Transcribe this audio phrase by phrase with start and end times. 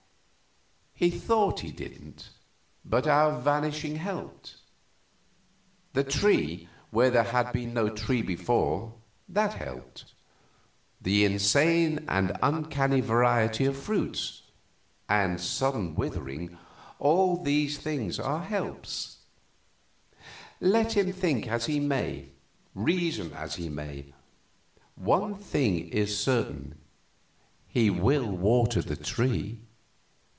[0.93, 2.29] "He thought he didn't,
[2.85, 4.57] but our vanishing helped.
[5.93, 8.93] The tree, where there had been no tree before
[9.27, 10.13] that helped.
[11.01, 14.43] The insane and uncanny variety of fruits
[15.09, 16.55] the sudden withering
[16.99, 19.21] all these things are helps.
[20.59, 22.29] Let him think as he may,
[22.75, 24.13] reason as he may,
[24.93, 26.77] one thing is certain,
[27.67, 29.61] he will water the tree.